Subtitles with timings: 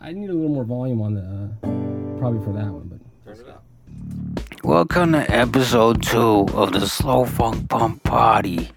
[0.00, 2.98] I need a little more volume on the, uh, probably for that one, but.
[3.24, 3.64] Turn it up.
[4.62, 8.70] Welcome to episode two of the Slow Funk Pump Party.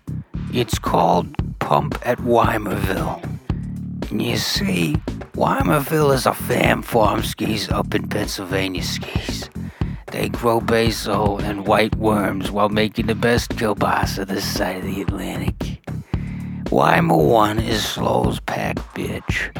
[0.53, 3.23] It's called Pump at Weimerville.
[4.09, 4.95] And you see,
[5.33, 9.49] Weimerville is a fam farm skis up in Pennsylvania skis.
[10.07, 15.01] They grow basil and white worms while making the best kielbasa this side of the
[15.01, 15.81] Atlantic.
[16.71, 18.41] Weimer 1 is Slow's
[18.93, 19.51] bitch.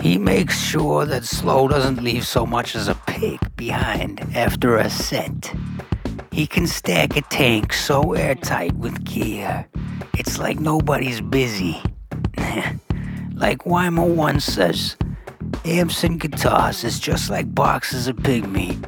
[0.00, 4.88] He makes sure that Slow doesn't leave so much as a pig behind after a
[4.88, 5.52] set.
[6.30, 9.66] He can stack a tank so airtight with gear,
[10.16, 11.82] it's like nobody's busy.
[13.34, 14.96] like Weimer once says,
[15.64, 18.78] amps and guitars is just like boxes of pig meat.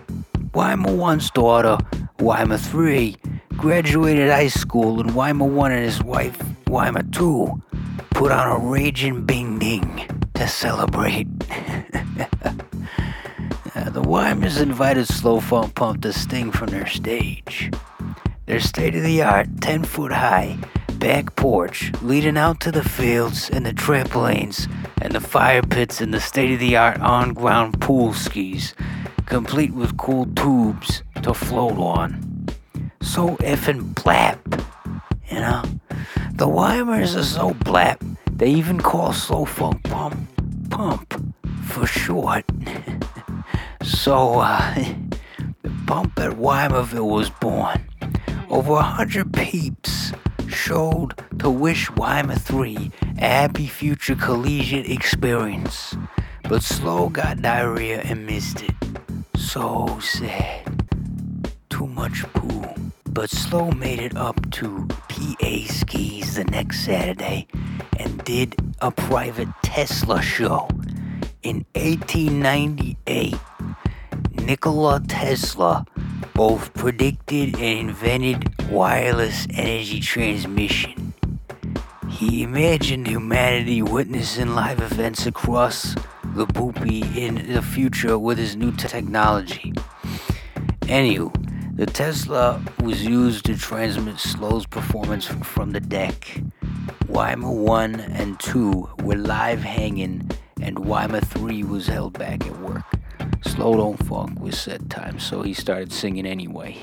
[0.54, 1.78] Weimer 1's daughter,
[2.18, 3.16] Weimer 3,
[3.56, 6.36] graduated high school, and Weimer 1 and his wife,
[6.66, 7.62] Weimer 2,
[8.10, 11.28] put on a raging bing ding to celebrate.
[13.72, 17.70] Uh, the Weimers invited Slow Funk Pump to sting from their stage.
[18.46, 20.58] Their state of the art, 10 foot high,
[20.94, 24.68] back porch leading out to the fields and the trampolines
[25.00, 28.74] and the fire pits and the state of the art on ground pool skis,
[29.26, 32.48] complete with cool tubes to float on.
[33.00, 34.64] So effing blap,
[35.30, 35.62] you know?
[36.34, 37.98] The Weimers are so blap,
[38.30, 40.16] they even call Slow Funk Pump
[40.70, 42.44] Pump for short.
[43.82, 44.74] so, uh,
[45.62, 47.84] the pump at Weimerville was born.
[48.48, 50.12] Over a hundred peeps
[50.48, 55.96] showed to wish Weimer 3 a happy future collegiate experience.
[56.48, 58.74] But Slow got diarrhea and missed it.
[59.36, 60.84] So sad.
[61.68, 62.64] Too much poo.
[63.12, 67.48] But Slow made it up to PA skis the next Saturday
[67.98, 70.68] and did a private Tesla show.
[71.42, 73.34] In 1898,
[74.44, 75.84] Nikola Tesla
[76.34, 81.12] both predicted and invented wireless energy transmission.
[82.08, 85.96] He imagined humanity witnessing live events across
[86.36, 89.72] the poopy in the future with his new technology.
[90.82, 96.42] Anywho, the Tesla was used to transmit Slow's performance from the deck.
[97.08, 100.30] Weimer 1 and 2 were live hanging,
[100.60, 102.84] and Weimer 3 was held back at work.
[103.44, 106.76] Slow Don't Funk with set time, so he started singing anyway.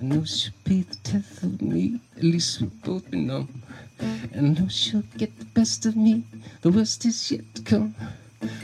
[0.00, 3.62] I know she'll be the death of me, at least we'll both be numb.
[4.00, 6.24] I know she'll get the best of me,
[6.60, 7.94] the worst is yet to come.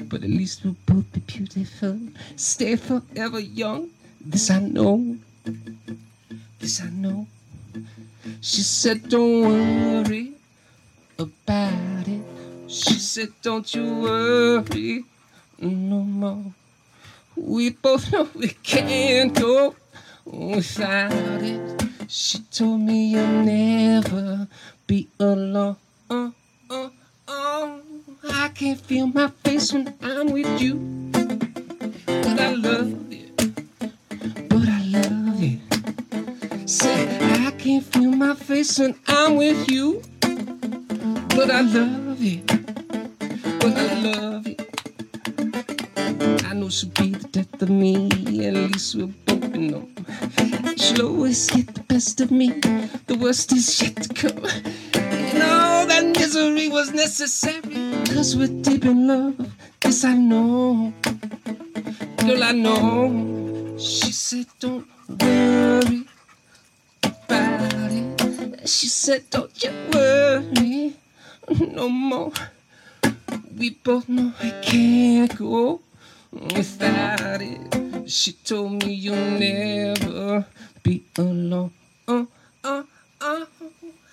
[0.08, 1.98] But at least we'll both be beautiful,
[2.36, 3.90] stay forever young.
[4.24, 5.16] This I know,
[6.58, 7.26] this I know.
[8.40, 10.32] She said, Don't worry
[11.18, 12.22] about it.
[12.68, 15.04] She said, Don't you worry
[15.58, 16.54] no more.
[17.36, 19.74] We both know we can't go
[20.24, 21.82] without it.
[22.08, 24.48] She told me you'll never
[24.86, 25.76] be alone.
[26.10, 26.32] Oh.
[27.28, 30.74] I can't feel my face when I'm with you.
[32.06, 33.11] But I love
[37.62, 40.02] Say, I can feel my face when I'm with you.
[41.28, 42.42] But I love you.
[43.60, 44.56] But I love you.
[46.48, 48.06] I know she'll be the death of me.
[48.46, 49.88] At least we'll both know.
[50.76, 52.48] She'll always get the best of me.
[53.06, 54.44] The worst is yet to come.
[54.94, 57.62] You know that misery was necessary.
[58.06, 59.52] Cause we're deep in love.
[59.80, 60.92] This I know.
[62.18, 63.76] Girl, I know.
[63.78, 66.11] She said, Don't worry it.
[68.64, 70.94] She said, Don't you worry
[71.72, 72.32] no more.
[73.56, 75.80] We both know I can't go
[76.30, 78.08] without it.
[78.08, 80.46] She told me you'll never
[80.82, 81.72] be alone.
[82.06, 82.28] Oh,
[82.62, 82.86] oh,
[83.20, 83.46] oh.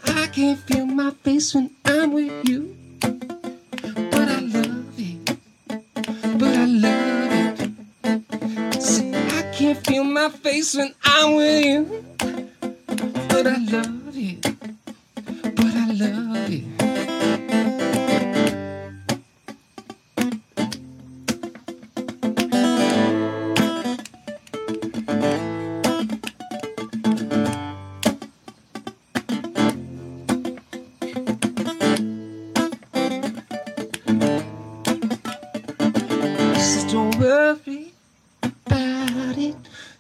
[0.06, 2.76] I can't feel my face when I'm with you.
[3.02, 5.38] But I love it.
[6.40, 8.82] But I love it.
[8.82, 12.06] See, I can't feel my face when I'm with you.
[13.42, 14.42] But I love it.
[15.56, 16.64] But I love it.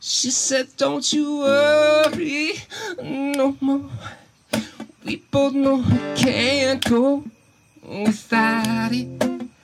[0.01, 2.53] She said, Don't you worry
[3.39, 3.89] no more.
[5.05, 7.23] We both know we can't go
[7.87, 9.07] without it.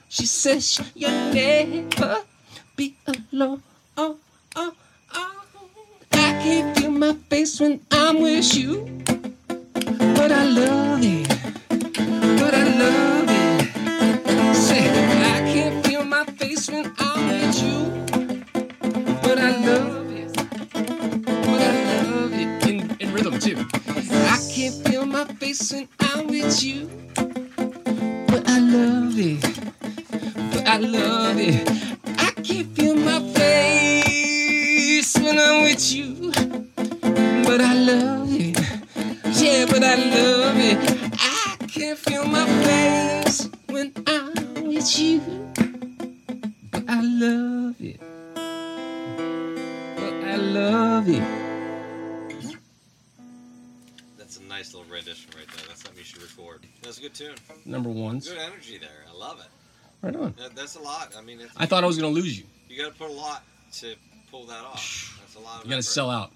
[0.08, 2.24] She says you'll never
[2.74, 3.62] be alone.
[3.98, 4.16] Oh,
[4.56, 4.72] oh,
[5.12, 5.32] oh.
[6.12, 8.88] I can't feel my face when I'm with you,
[10.16, 11.28] but I love it.
[12.40, 13.15] But I love
[25.56, 29.40] when I'm with you, but I love it.
[30.52, 31.66] But I love it.
[32.18, 36.30] I can't feel my face when I'm with you,
[37.44, 38.58] but I love it.
[39.40, 40.78] Yeah, but I love it.
[41.18, 45.20] I can't feel my face when I'm with you,
[46.70, 48.00] but I love it.
[49.96, 51.45] But I love it.
[54.66, 55.64] Nice little rendition right there.
[55.68, 56.60] That's something you should record.
[56.82, 57.34] That's a good tune.
[57.64, 58.28] Number ones.
[58.28, 59.04] Good energy there.
[59.08, 59.46] I love it.
[60.02, 60.34] Right on.
[60.38, 61.14] That, that's a lot.
[61.16, 62.44] I mean, I thought I was gonna lose you.
[62.68, 63.94] you got to put a lot to
[64.30, 65.18] pull that off.
[65.20, 65.60] That's a lot.
[65.60, 66.32] Of You gotta sell out.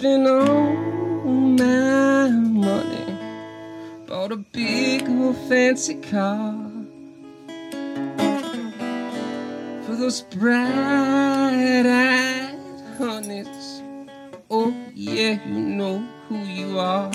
[0.00, 0.72] I spent all
[1.28, 3.04] my money,
[4.06, 6.54] bought a big old fancy car
[9.84, 11.84] for those bright-eyed
[12.96, 13.82] honeys.
[14.50, 15.98] Oh yeah, you know
[16.30, 17.12] who you are.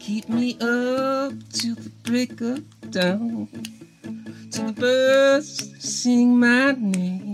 [0.00, 3.48] Keep me up till the break of dawn,
[4.50, 7.27] till the birds sing my name.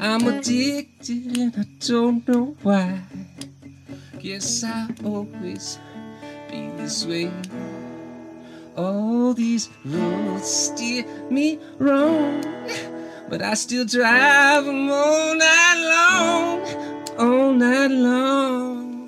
[0.00, 3.00] I'm addicted and I don't know why.
[4.20, 5.78] Guess I always
[6.48, 7.32] be this way.
[8.76, 12.44] All these roads steer me wrong,
[13.28, 19.00] but I still drive them all night long, all night long.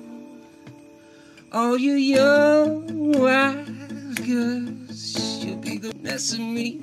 [1.53, 3.65] All you young wild
[4.25, 6.81] girls, you'll be the mess of me.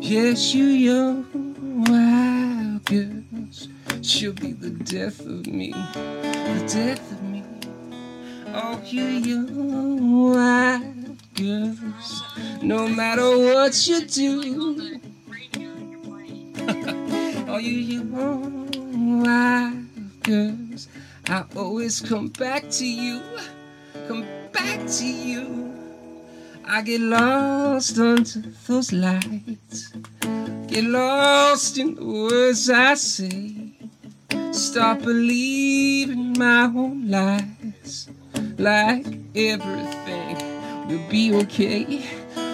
[0.00, 1.37] Yes, you young
[1.86, 3.68] wild girls,
[4.02, 7.44] she'll be the death of me, the death of me.
[8.48, 12.22] Oh, you young wild girls,
[12.62, 15.00] no matter what you do.
[17.48, 20.88] oh, you young wild girls,
[21.28, 23.22] I always come back to you,
[24.08, 25.74] come back to you.
[26.66, 29.92] I get lost under those lights,
[30.68, 33.72] get lost in the words I say.
[34.52, 38.08] Stop believing my own lies,
[38.58, 40.36] like everything
[40.88, 42.04] will be okay.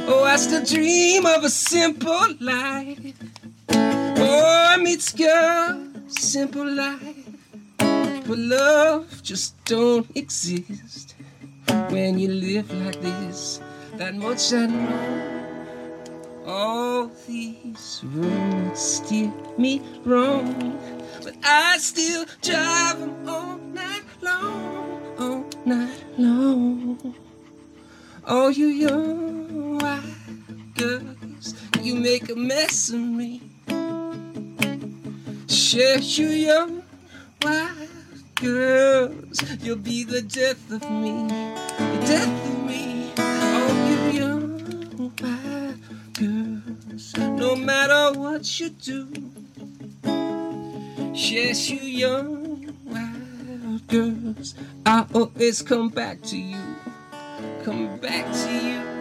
[0.07, 2.99] Oh, I still dream of a simple life.
[3.71, 4.15] Oh,
[4.77, 7.25] Boy meets girl, simple life.
[8.27, 11.15] But love just don't exist
[11.91, 13.61] when you live like this.
[13.97, 15.44] That much I know.
[16.47, 20.79] All these roads steer me wrong,
[21.23, 27.15] but I still drive them all night long, all night long.
[28.27, 33.41] Oh, you young wild girls, you make a mess of me.
[35.49, 36.83] Share you young
[37.43, 37.89] wild
[38.35, 43.13] girls, you'll be the death of me, the death of me.
[43.17, 45.13] Oh, you young
[47.55, 49.09] no matter what you do.
[51.13, 56.61] Yes, you young wild girls, I always come back to you,
[57.65, 58.75] come back to you.
[58.81, 58.94] You,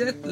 [0.00, 0.24] death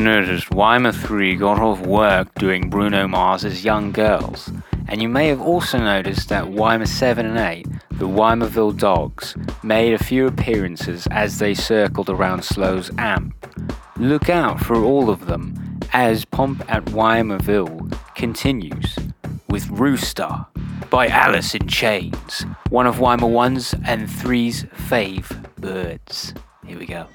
[0.00, 4.50] noticed Weimer 3 got off work doing Bruno Mars's Young Girls,
[4.88, 9.92] and you may have also noticed that Weimer 7 and 8, the Weimerville Dogs, made
[9.92, 13.34] a few appearances as they circled around Slow's amp.
[13.96, 18.96] Look out for all of them as Pump at Weimerville continues
[19.48, 20.46] with Rooster
[20.88, 26.34] by Alice in Chains, one of Weimer 1's and 3's fave birds.
[26.66, 27.06] Here we go.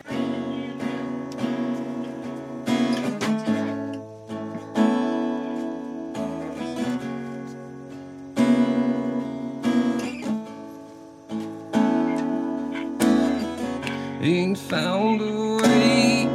[14.25, 16.27] Ain't found a way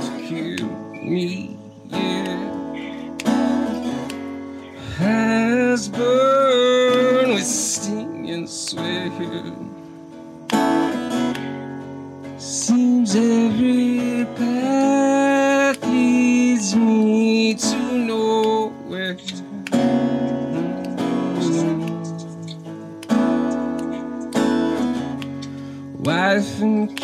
[0.00, 1.58] to kill me
[1.88, 3.22] yet.
[4.96, 9.12] Has burned with sting and sweat.
[12.38, 19.18] Seems every path leads me to nowhere.
[25.98, 27.03] Wife and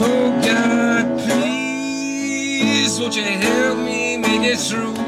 [0.00, 5.03] Oh God, please, won't you help me make it through?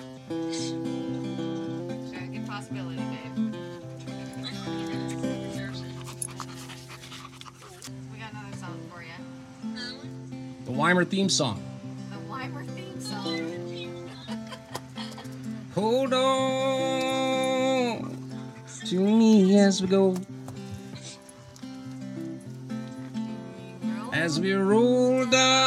[0.00, 0.68] You famous.
[2.12, 3.54] Sure, good possibility, babe.
[4.42, 4.96] I hope you do.
[5.50, 5.86] Deserves it.
[8.12, 9.18] We got another song for you.
[10.64, 11.62] The Weimer theme song.
[12.10, 13.50] The Weimer theme song.
[15.74, 17.44] Hold on
[18.86, 20.14] to me as we go,
[24.12, 25.63] as we roll down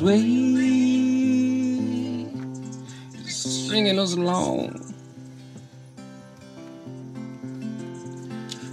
[0.00, 0.06] this
[3.72, 4.94] way, us along.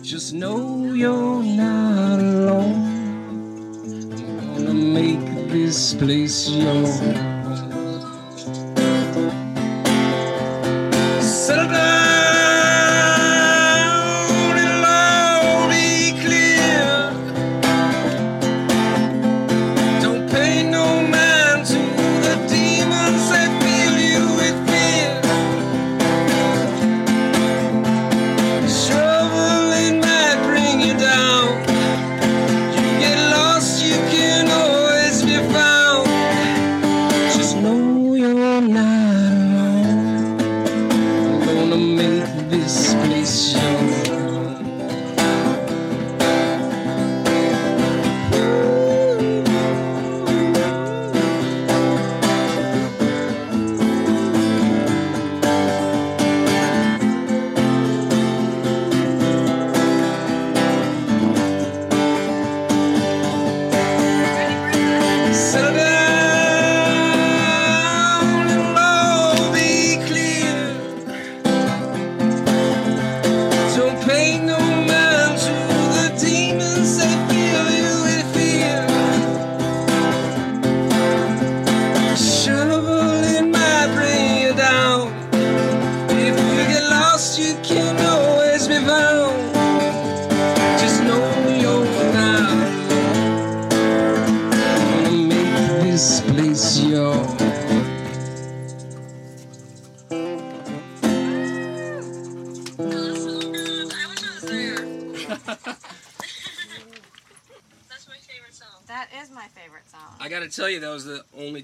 [0.03, 2.83] Just know you're not alone.
[4.39, 7.34] I'm gonna make this place yours.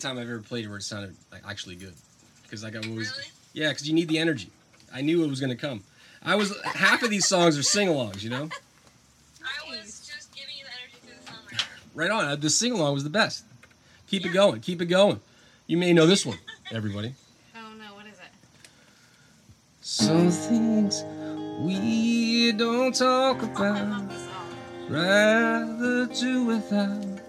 [0.01, 1.93] Time I've ever played where it sounded like actually good.
[2.43, 3.23] Because like I always, Really?
[3.53, 4.49] yeah, because you need the energy.
[4.93, 5.83] I knew it was gonna come.
[6.23, 8.49] I was half of these songs are sing-alongs, you know.
[9.43, 11.65] I was just giving you the energy through the phone right.
[11.93, 12.39] Right on.
[12.39, 13.43] The sing-along was the best.
[14.07, 14.59] Keep it going.
[14.61, 15.19] Keep it going.
[15.67, 16.37] You may know this one,
[16.71, 17.13] everybody.
[17.55, 18.31] Oh no, what is it?
[19.81, 21.03] Some things
[21.61, 24.89] we don't talk Oh, I about, love this song.
[24.89, 27.20] rather do without.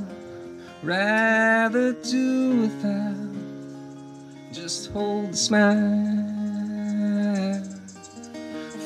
[0.83, 3.15] rather do without.
[4.51, 5.73] Just hold the smile,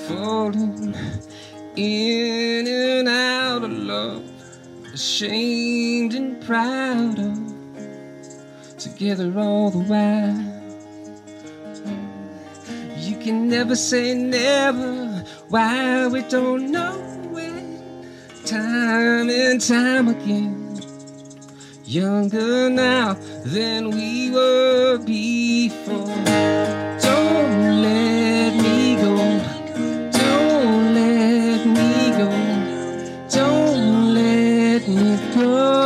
[0.07, 0.95] falling
[1.75, 4.23] in and out of love,
[4.93, 7.51] ashamed and proud of
[8.77, 10.61] together all the while.
[12.97, 16.97] You can never say never, why we don't know
[17.37, 18.45] it.
[18.45, 20.60] Time and time again,
[21.91, 26.15] younger now than we were before.
[27.01, 29.17] Don't let me go.
[30.11, 32.29] Don't let me go.
[33.29, 35.81] Don't let me go.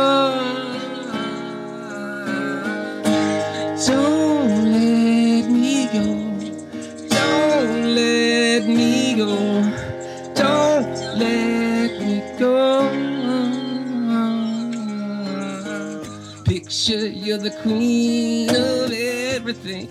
[17.48, 19.86] The queen of everything.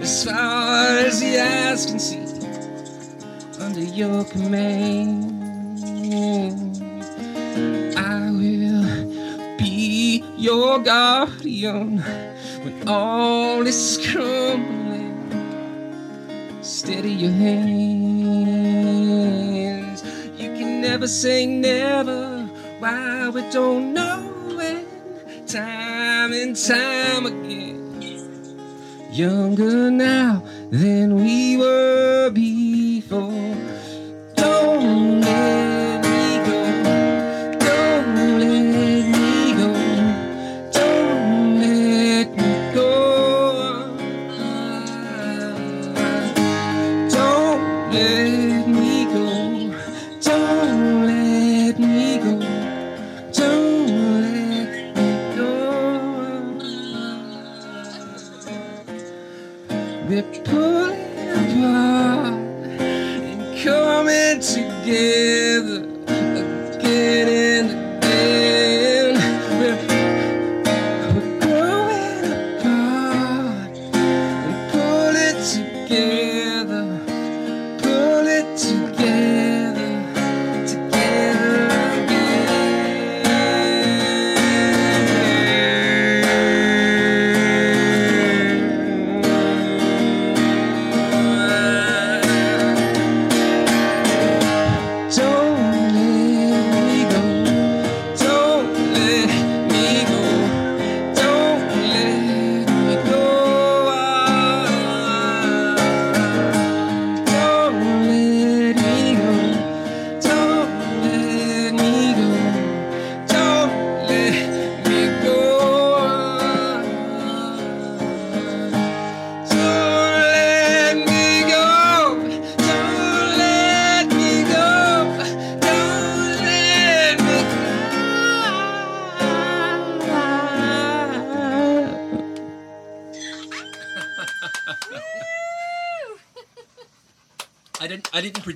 [0.00, 2.24] As far as the eyes can see,
[3.60, 5.42] under your command,
[7.98, 11.98] I will be your guardian,
[12.62, 15.18] when all is crumbling.
[16.62, 17.92] Steady your hands.
[20.38, 22.48] You can never say never.
[22.78, 24.19] Why we don't know.
[26.30, 29.10] Time and time again.
[29.10, 33.49] Younger now than we were before.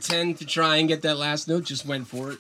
[0.04, 1.64] Pretend to try and get that last note.
[1.64, 2.38] Just went for it.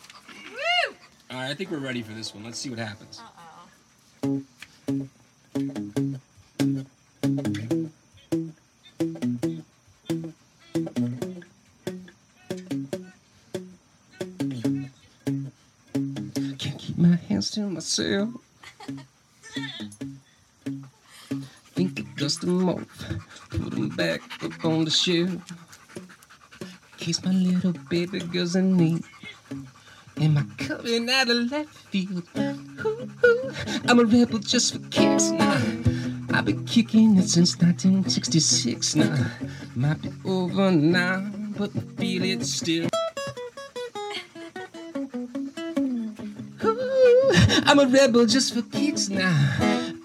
[0.50, 0.94] Woo!
[1.30, 2.44] All right, I think we're ready for this one.
[2.44, 3.22] Let's see what happens.
[16.58, 18.28] Can't keep my hands to myself.
[21.74, 23.08] Think of dust them off,
[23.48, 25.63] put them back up on the shelf.
[27.04, 29.04] Case my little baby girl's in need.
[30.22, 32.22] Am I coming out of left field?
[32.34, 33.52] Ooh, ooh,
[33.86, 35.60] I'm a rebel just for kicks now.
[36.32, 39.26] I've been kicking it since 1966 now.
[39.76, 42.88] Might be over now, but I feel it still.
[46.64, 47.32] Ooh,
[47.66, 49.36] I'm a rebel just for kicks now.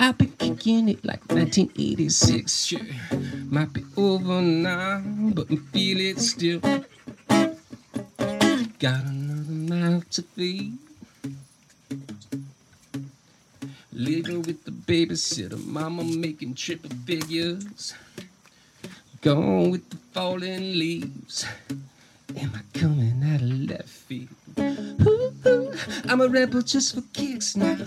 [0.02, 2.66] I've been kicking it like 1986.
[2.66, 2.82] Sure,
[3.50, 5.02] might be over now,
[5.34, 6.60] but I feel it still.
[8.80, 10.78] Got another mouth to feed.
[13.92, 17.94] Living with the babysitter, mama making triple figures.
[19.22, 21.46] Gone with the falling leaves.
[22.38, 24.30] Am I coming out of left field?
[24.58, 25.74] Ooh,
[26.06, 27.86] I'm a rebel just for kicks now.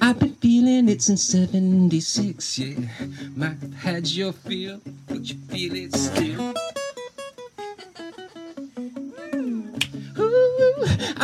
[0.00, 2.88] I've been feeling it since 76, yeah.
[3.36, 6.54] Might have had your feel, but you feel it still.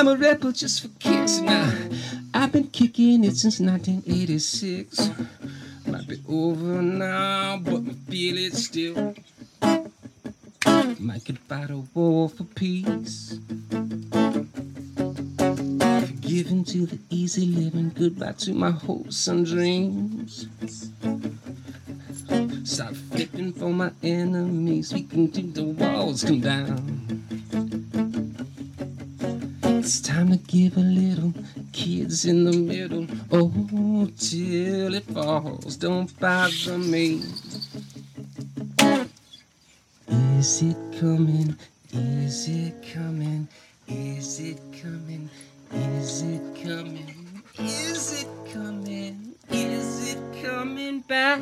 [0.09, 1.71] I'm a rebel just for kicks now.
[2.33, 5.11] I've been kicking it since 1986.
[5.87, 9.15] Might be over now, but I feel it still.
[10.99, 13.39] Might could fight a war for peace.
[16.07, 20.49] Forgiving to the easy living, goodbye to my hopes and dreams.
[22.65, 27.08] Stop flipping for my enemies, we can do the walls come down.
[29.89, 31.33] It's time to give a little,
[31.73, 33.07] kids in the middle.
[33.33, 37.23] Oh, till it falls, don't bother me.
[40.37, 41.57] Is it coming?
[41.95, 43.49] Is it coming?
[43.87, 45.31] Is it coming?
[45.73, 47.43] Is it coming?
[47.59, 49.35] Is it coming?
[49.51, 51.41] Is it coming back?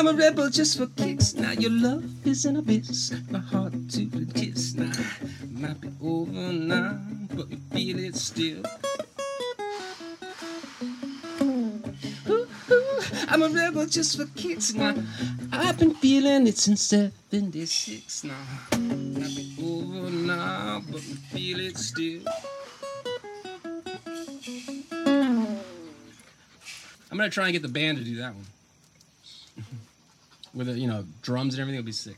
[0.00, 1.34] I'm a rebel just for kicks.
[1.34, 3.12] Now your love is an abyss.
[3.28, 4.90] My heart to the kiss now.
[5.50, 6.98] Might be over now,
[7.34, 8.62] but you feel it still.
[13.28, 14.94] I'm a rebel just for kicks now.
[15.52, 18.32] I've been feeling it since 76 now.
[18.72, 22.22] Might be over now, but we feel it still.
[27.10, 28.46] I'm gonna try and get the band to do that one.
[30.52, 32.16] With the, you know, drums and everything, it'll be sick.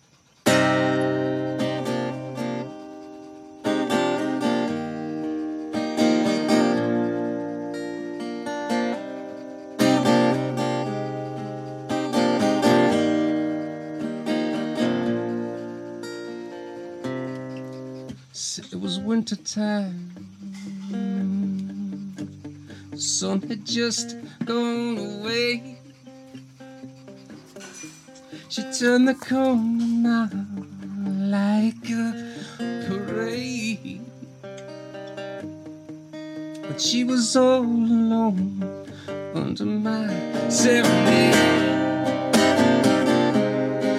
[18.72, 20.10] It was winter time.
[22.96, 24.16] Sun had just
[24.46, 25.71] gone away.
[28.78, 30.30] Turned the corner
[31.28, 32.34] like a
[32.88, 34.00] parade.
[36.62, 38.86] But she was all alone
[39.34, 40.08] under my
[40.48, 41.34] serenade.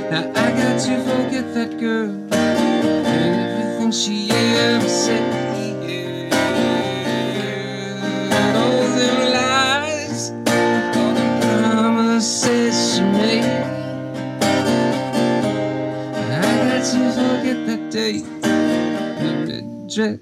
[0.09, 5.42] Now I got to forget that girl and everything she ever said.
[19.95, 20.19] The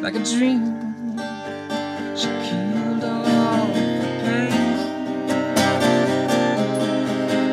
[0.00, 0.62] Like a dream,
[2.16, 4.52] she killed all the pain.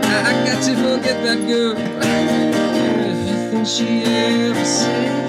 [0.04, 5.25] I got to forget that girl everything she ever said.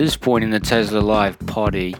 [0.00, 1.94] This point in the Tesla Live poddy,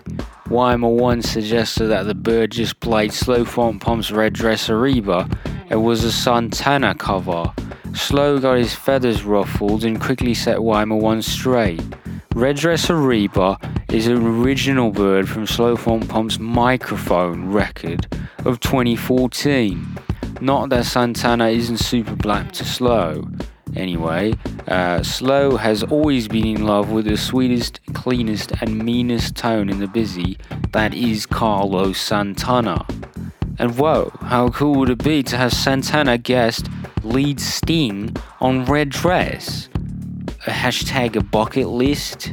[0.49, 5.31] Weimer once suggested that the bird just played Slow Funk Pump's Red Dress Ariba.
[5.69, 7.53] It was a Santana cover.
[7.93, 11.83] Slow got his feathers ruffled and quickly set Weimer one straight.
[12.35, 18.07] Red Dress is an original bird from Slow Funk Pump's microphone record
[18.47, 19.99] of 2014.
[20.41, 23.29] Not that Santana isn't super black to Slow.
[23.77, 24.35] Anyway,
[24.69, 29.79] uh, Slow has always been in love with the sweetest, cleanest, and meanest tone in
[29.79, 30.39] the busy
[30.73, 32.87] that is Carlos Santana.
[33.59, 36.69] And whoa, how cool would it be to have Santana guest
[37.03, 39.69] lead Sting on Red Dress?
[40.47, 42.33] A hashtag a bucket list?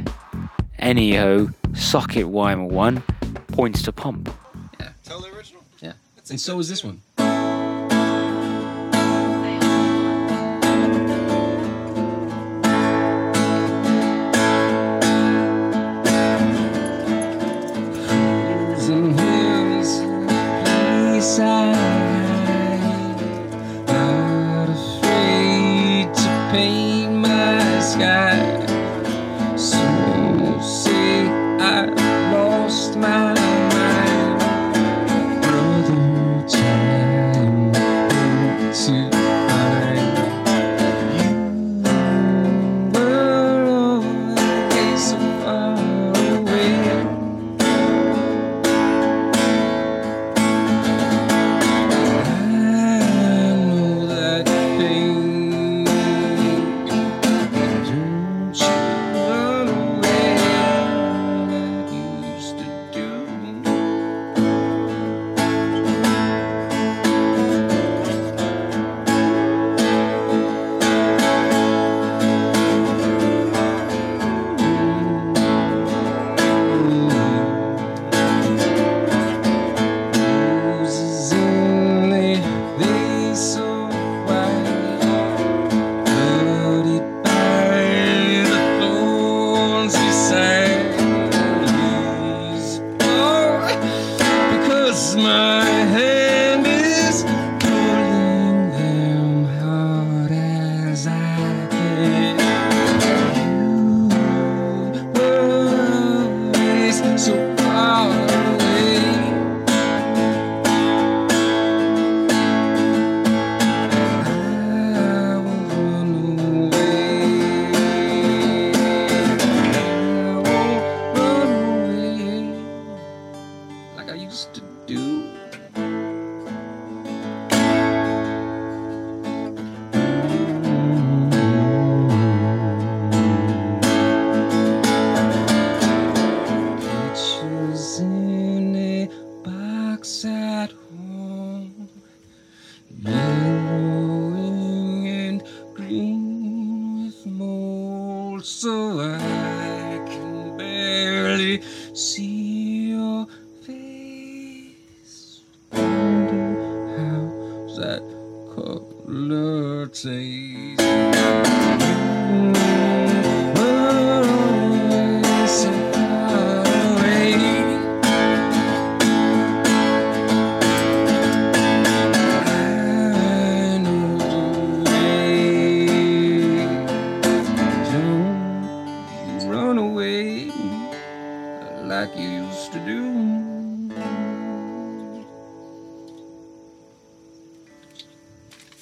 [0.78, 3.02] Anyhow, socket Weimer 1
[3.48, 4.32] points to pump.
[4.80, 5.62] Yeah, totally original.
[5.80, 5.92] Yeah.
[6.30, 7.02] And so is this one.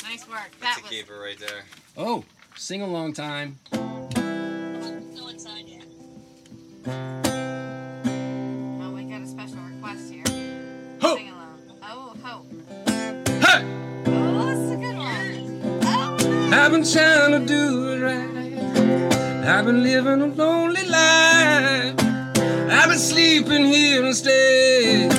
[0.09, 0.51] Nice work.
[0.61, 1.65] That's That a was keeper right there.
[1.97, 3.59] Oh, sing along time.
[3.73, 4.09] No
[5.29, 5.83] inside yet.
[6.87, 10.23] Oh, we got a special request here.
[11.01, 11.17] Ho!
[11.17, 11.61] Sing along.
[11.83, 12.47] Oh, ho.
[13.41, 13.65] Hey!
[14.07, 15.81] Oh, that's a good one.
[15.83, 16.17] Oh,
[16.53, 18.31] I've been trying to do it right.
[19.49, 21.97] I've been living a lonely life.
[22.71, 25.13] I've been sleeping here instead.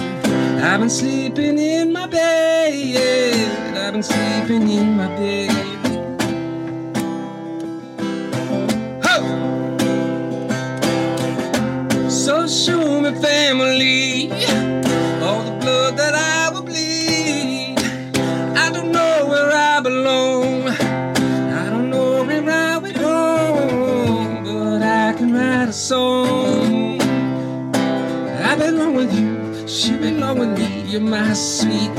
[0.63, 2.05] I've been sleeping in my bed.
[2.05, 2.06] I've
[3.97, 5.49] been sleeping in my bed.
[9.05, 9.15] Ho!
[12.07, 14.31] So show me family,
[15.23, 17.79] all the blood that I will bleed.
[18.55, 20.67] I don't know where I belong.
[20.67, 27.01] I don't know where I went wrong, but I can write a song.
[28.51, 29.31] I belong with you,
[29.65, 30.83] you belong with me.
[30.83, 31.96] You're my sweetheart.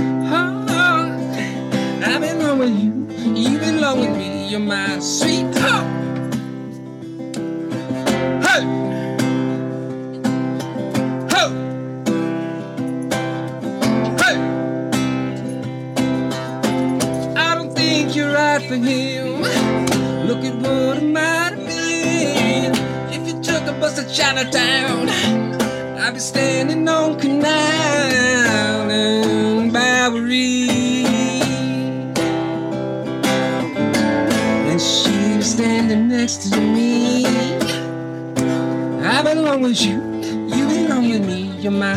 [4.98, 5.86] You're sweetheart.
[8.42, 8.62] Hey!
[11.30, 11.42] Ho!
[14.18, 14.36] Hey!
[17.36, 19.42] I don't think you're right for him.
[20.26, 22.72] Look at what it might have been.
[23.12, 25.08] If you took a bus to Chinatown,
[26.00, 27.67] I'd be standing on Canal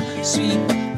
[0.01, 0.90] me.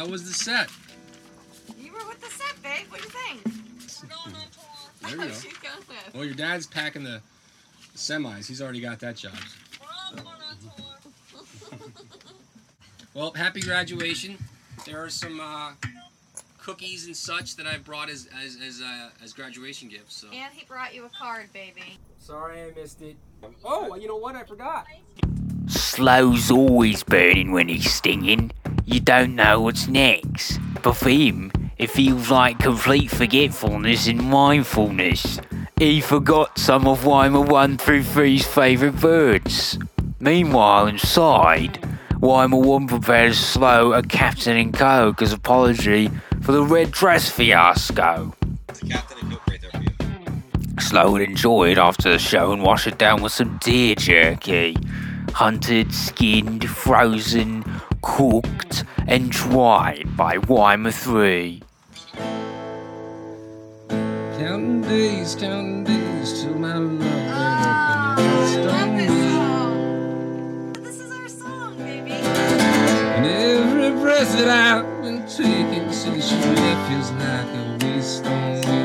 [0.00, 0.06] Set.
[0.06, 0.70] That was the set.
[1.78, 2.86] You were with the set, babe.
[2.88, 3.44] What do you think?
[4.02, 4.64] We're going on tour.
[5.02, 5.34] There you oh, go.
[5.34, 6.14] she's going with.
[6.14, 7.20] Well, your dad's packing the
[7.94, 8.46] semis.
[8.46, 9.32] He's already got that job.
[9.80, 11.88] We're all going on tour.
[13.14, 14.38] Well, happy graduation.
[14.86, 15.72] There are some uh,
[16.58, 20.14] cookies and such that I brought as as as, uh, as graduation gifts.
[20.16, 21.98] So And he brought you a card, baby.
[22.18, 23.16] sorry I missed it.
[23.64, 24.36] Oh, you know what?
[24.36, 24.86] I forgot.
[25.66, 28.52] Slow's always burning when he's stinging.
[28.90, 30.58] You don't know what's next.
[30.82, 35.38] But for him, it feels like complete forgetfulness and mindfulness.
[35.78, 39.78] He forgot some of Weimer 1 through 3's favourite birds.
[40.18, 41.78] Meanwhile, inside,
[42.18, 46.10] Weimer 1 prepares Slow a Captain and Coke as apology
[46.42, 48.34] for the red dress fiasco.
[48.70, 50.80] It's a Captain and Coke right there for you.
[50.80, 54.76] Slow would enjoy it after the show and wash it down with some deer jerky.
[55.32, 57.62] Hunted, skinned, frozen,
[58.02, 61.62] cooked, and dried by Weimer 3.
[64.38, 70.72] Counting days, counting days till my love Oh, ain't I love this it's song.
[70.84, 72.12] This is our song, baby.
[72.12, 78.60] And every breath that I've been taking since you left feels like a waste on
[78.62, 78.82] me.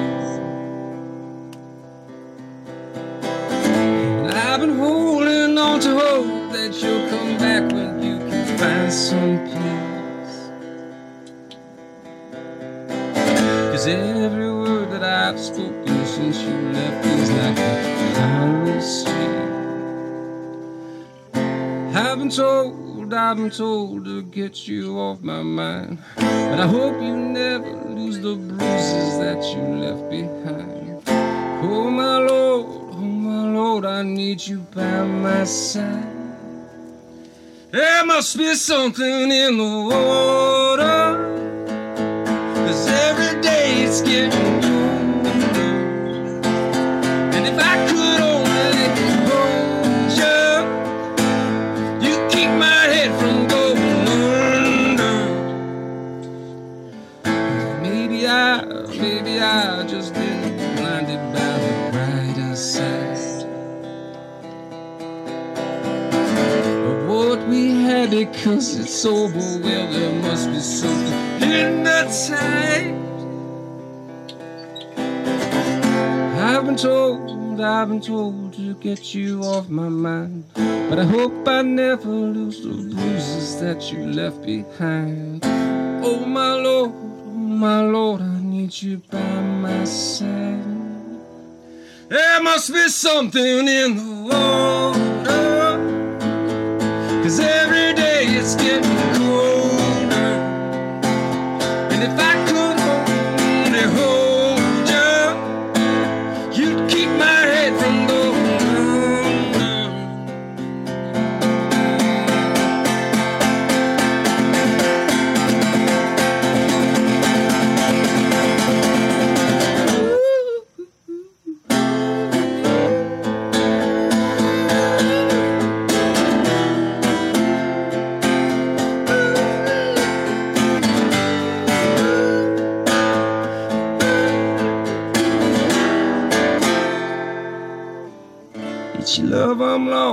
[4.12, 7.95] And I've been holding on to hope that you'll come back when you can
[8.66, 10.38] find some peace.
[13.72, 17.72] Cause every word that I've spoken since you left is like a
[18.20, 19.36] highway street.
[21.96, 26.00] I've been told, I've been told to get you off my mind.
[26.16, 31.04] But I hope you never lose the bruises that you left behind.
[31.68, 36.15] Oh my Lord, oh my Lord, I need you by my side.
[37.76, 41.04] There must be something in the water.
[42.66, 44.55] Cause every day it's getting
[68.46, 72.94] had because it's over, well, there must be something in the tide.
[76.38, 80.44] I've been told, I've been told to get you off my mind.
[80.54, 85.42] But I hope I never lose the bruises that you left behind.
[86.04, 90.64] Oh my Lord, oh my Lord, I need you by my side.
[92.10, 95.05] There must be something in the water.
[98.54, 98.85] Day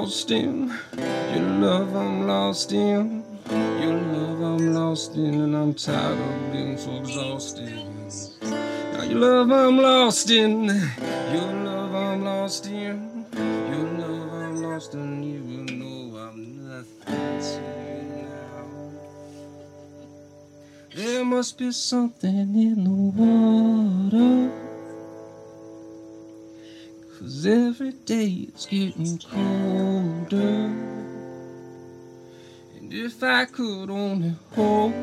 [0.02, 0.68] lost in.
[1.32, 3.22] Your love I'm lost in.
[3.48, 7.72] Your love I'm lost in, and I'm tired of being so exhausted.
[8.42, 10.64] Now your love I'm lost in.
[10.64, 13.26] Your love I'm lost in.
[13.36, 15.22] Your love I'm lost in.
[15.22, 18.66] You will know I'm nothing to you now.
[20.96, 22.90] There must be something in the
[24.10, 24.61] water.
[27.42, 30.70] Cause every day it's getting colder.
[32.76, 34.94] And if I could only hold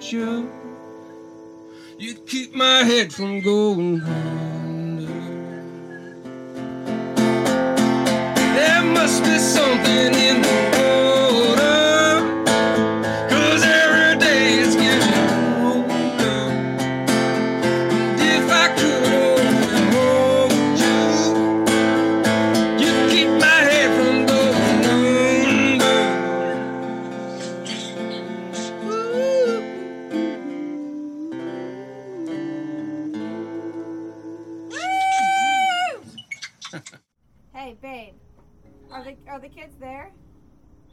[0.00, 0.50] you,
[1.96, 5.06] you'd keep my head from going under.
[8.56, 10.83] There must be something in the
[37.82, 38.14] Hey, babe.
[38.92, 40.12] Are the are the kids there?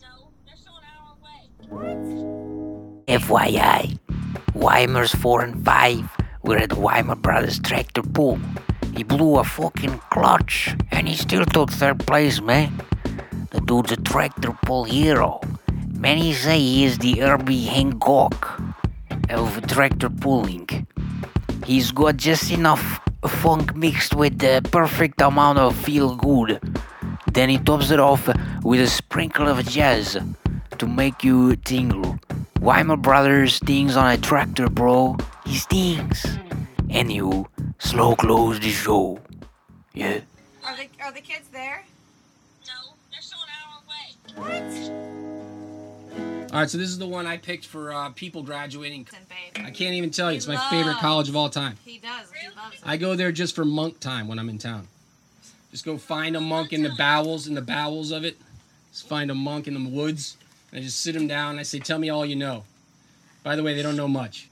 [0.01, 1.49] No, they're still an hour away.
[1.69, 3.21] What?
[3.21, 3.99] FYI,
[4.55, 6.09] Weimer's 4 and 5
[6.43, 8.39] were at Weimer Brothers tractor pull.
[8.95, 12.81] He blew a fucking clutch and he still took third place, man.
[13.51, 15.41] The dude's a tractor pull hero.
[15.93, 18.59] Many say he is the Herbie Hancock
[19.29, 20.87] of tractor pulling.
[21.65, 26.59] He's got just enough funk mixed with the perfect amount of feel good.
[27.33, 28.29] Then he tops it off
[28.63, 30.17] with a sprinkle of jazz
[30.77, 32.19] to make you tingle.
[32.59, 35.15] Weimer Brothers stings on a tractor, bro.
[35.45, 36.25] He stings.
[36.89, 37.47] And you
[37.79, 39.19] slow close the show.
[39.93, 40.19] Yeah.
[40.65, 41.83] Are the are the kids there?
[42.67, 44.91] No, they're still an hour away.
[44.91, 46.51] What?
[46.53, 49.07] All right, so this is the one I picked for uh, people graduating.
[49.55, 50.35] I can't even tell you.
[50.35, 51.77] It's my favorite college of all time.
[51.85, 52.29] He does.
[52.33, 52.81] He loves it.
[52.83, 54.89] I go there just for monk time when I'm in town.
[55.71, 58.37] Just go find a monk in the bowels, in the bowels of it.
[58.91, 60.35] Just find a monk in the woods.
[60.69, 61.51] And I just sit him down.
[61.51, 62.65] And I say, Tell me all you know.
[63.41, 64.49] By the way, they don't know much.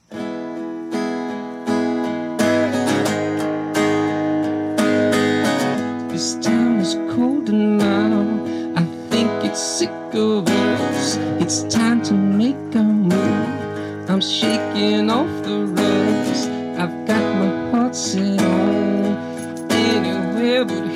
[6.10, 7.50] This town is cold.
[7.50, 11.18] I think it's sick of us.
[11.42, 14.10] It's time to make a move.
[14.10, 16.50] I'm shaking off the rust.
[16.80, 20.89] I've got my heart set on anywhere but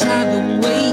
[0.00, 0.87] untie the weight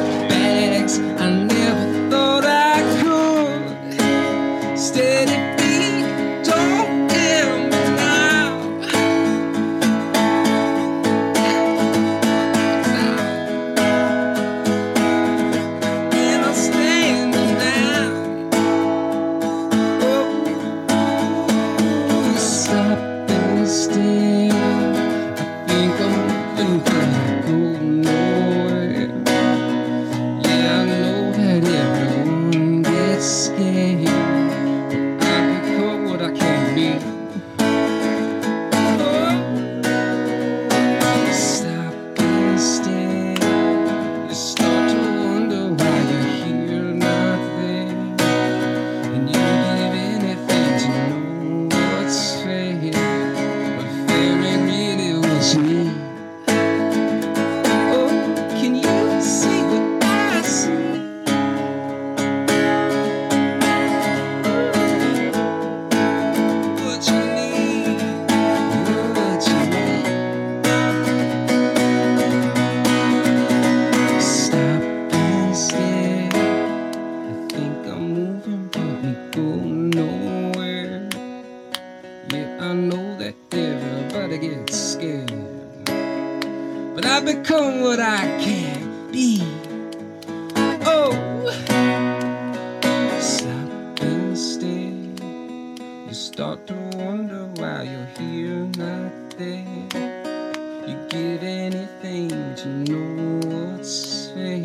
[86.95, 89.43] But I become what I can be.
[90.85, 91.11] Oh,
[93.19, 95.75] stop and stare.
[96.07, 99.65] You start to wonder why you're here, not there.
[100.87, 104.63] You give anything to know what's fair,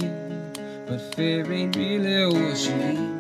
[0.86, 3.19] but fair ain't really what you need.